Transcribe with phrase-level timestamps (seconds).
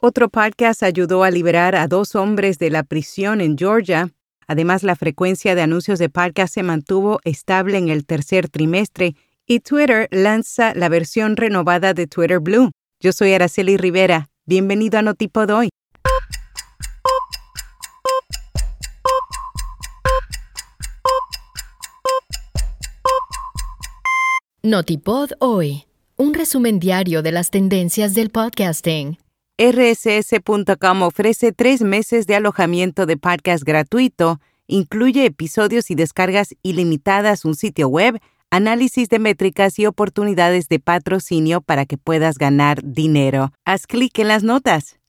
[0.00, 4.12] Otro podcast ayudó a liberar a dos hombres de la prisión en Georgia.
[4.46, 9.58] Además, la frecuencia de anuncios de podcast se mantuvo estable en el tercer trimestre y
[9.58, 12.70] Twitter lanza la versión renovada de Twitter Blue.
[13.00, 14.28] Yo soy Araceli Rivera.
[14.46, 15.68] Bienvenido a Notipod hoy.
[24.62, 25.86] Notipod hoy.
[26.16, 29.18] Un resumen diario de las tendencias del podcasting.
[29.60, 34.38] RSS.com ofrece tres meses de alojamiento de podcast gratuito,
[34.68, 41.60] incluye episodios y descargas ilimitadas, un sitio web, análisis de métricas y oportunidades de patrocinio
[41.60, 43.50] para que puedas ganar dinero.
[43.64, 45.00] Haz clic en las notas.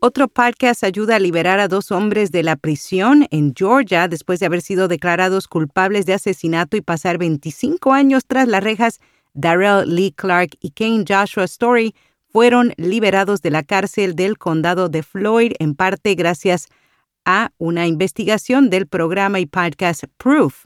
[0.00, 4.46] Otro podcast ayuda a liberar a dos hombres de la prisión en Georgia después de
[4.46, 8.98] haber sido declarados culpables de asesinato y pasar 25 años tras las rejas.
[9.34, 11.94] Darrell Lee Clark y Kane Joshua Story
[12.32, 16.68] fueron liberados de la cárcel del condado de Floyd en parte gracias
[17.24, 20.64] a una investigación del programa y podcast Proof.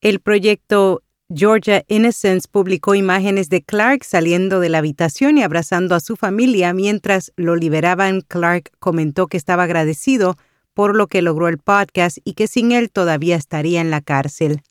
[0.00, 6.00] El proyecto Georgia Innocence publicó imágenes de Clark saliendo de la habitación y abrazando a
[6.00, 8.22] su familia mientras lo liberaban.
[8.22, 10.36] Clark comentó que estaba agradecido
[10.72, 14.62] por lo que logró el podcast y que sin él todavía estaría en la cárcel.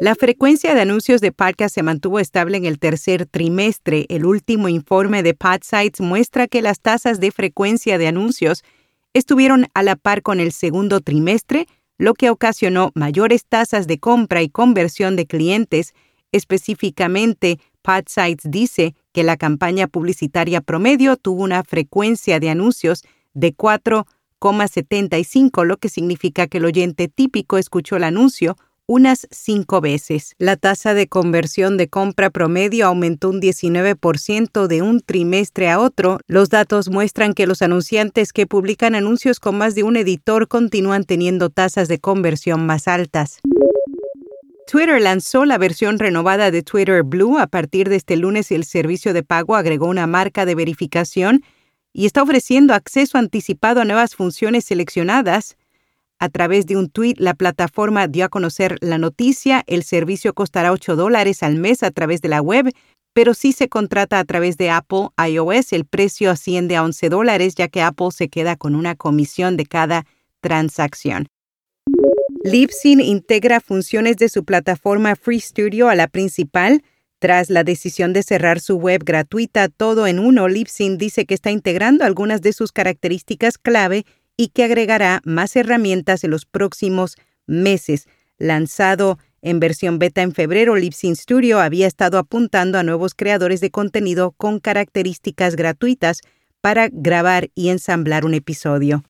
[0.00, 4.06] La frecuencia de anuncios de podcast se mantuvo estable en el tercer trimestre.
[4.08, 8.64] El último informe de PodSites muestra que las tasas de frecuencia de anuncios
[9.12, 14.42] estuvieron a la par con el segundo trimestre, lo que ocasionó mayores tasas de compra
[14.42, 15.94] y conversión de clientes.
[16.32, 25.64] Específicamente, PodSites dice que la campaña publicitaria promedio tuvo una frecuencia de anuncios de 4,75,
[25.64, 28.56] lo que significa que el oyente típico escuchó el anuncio
[28.86, 30.34] unas cinco veces.
[30.38, 36.20] La tasa de conversión de compra promedio aumentó un 19% de un trimestre a otro.
[36.26, 41.04] Los datos muestran que los anunciantes que publican anuncios con más de un editor continúan
[41.04, 43.40] teniendo tasas de conversión más altas.
[44.66, 47.38] Twitter lanzó la versión renovada de Twitter Blue.
[47.38, 51.42] A partir de este lunes el servicio de pago agregó una marca de verificación
[51.92, 55.56] y está ofreciendo acceso anticipado a nuevas funciones seleccionadas.
[56.20, 59.62] A través de un tweet, la plataforma dio a conocer la noticia.
[59.66, 62.70] El servicio costará 8 dólares al mes a través de la web,
[63.12, 67.54] pero si se contrata a través de Apple iOS, el precio asciende a 11 dólares,
[67.54, 70.04] ya que Apple se queda con una comisión de cada
[70.40, 71.26] transacción.
[72.44, 76.82] Libsyn integra funciones de su plataforma Free Studio a la principal.
[77.18, 81.50] Tras la decisión de cerrar su web gratuita todo en uno, Libsyn dice que está
[81.50, 84.04] integrando algunas de sus características clave
[84.36, 88.06] y que agregará más herramientas en los próximos meses.
[88.38, 93.70] Lanzado en versión beta en febrero, Libsyn Studio había estado apuntando a nuevos creadores de
[93.70, 96.20] contenido con características gratuitas
[96.60, 99.04] para grabar y ensamblar un episodio.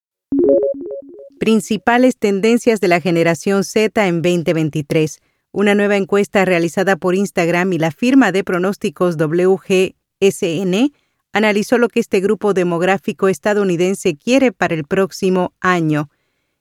[1.38, 5.20] Principales tendencias de la generación Z en 2023.
[5.52, 10.92] Una nueva encuesta realizada por Instagram y la firma de pronósticos WGSN
[11.34, 16.08] analizó lo que este grupo demográfico estadounidense quiere para el próximo año.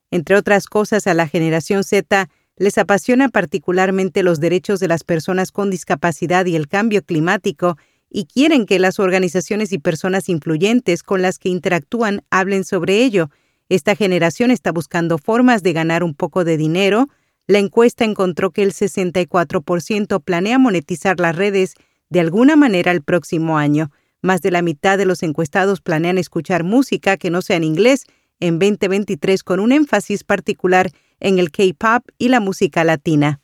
[0.09, 5.51] Entre otras cosas, a la generación Z les apasiona particularmente los derechos de las personas
[5.51, 7.77] con discapacidad y el cambio climático,
[8.09, 13.29] y quieren que las organizaciones y personas influyentes con las que interactúan hablen sobre ello.
[13.69, 17.09] Esta generación está buscando formas de ganar un poco de dinero.
[17.47, 21.73] La encuesta encontró que el 64% planea monetizar las redes
[22.09, 23.91] de alguna manera el próximo año.
[24.23, 28.05] Más de la mitad de los encuestados planean escuchar música que no sea en inglés
[28.39, 33.41] en 2023 con un énfasis particular en el K-pop y la música latina.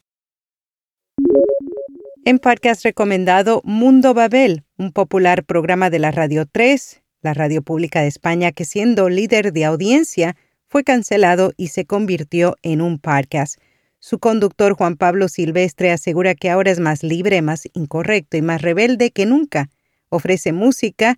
[2.23, 8.01] En podcast recomendado Mundo Babel, un popular programa de la Radio 3, la radio pública
[8.01, 10.37] de España que siendo líder de audiencia
[10.69, 13.59] fue cancelado y se convirtió en un podcast.
[13.99, 18.61] Su conductor Juan Pablo Silvestre asegura que ahora es más libre, más incorrecto y más
[18.61, 19.69] rebelde que nunca
[20.09, 21.17] ofrece música,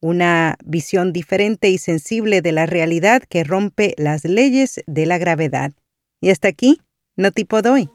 [0.00, 5.72] una visión diferente y sensible de la realidad que rompe las leyes de la gravedad.
[6.20, 6.80] Y hasta aquí,
[7.16, 7.88] no tipo doy.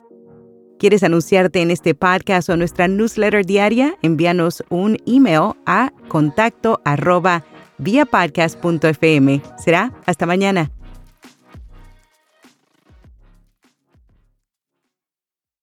[0.80, 3.96] ¿Quieres anunciarte en este podcast o nuestra newsletter diaria?
[4.04, 7.44] Envíanos un email a contacto arroba
[9.58, 10.72] Será hasta mañana.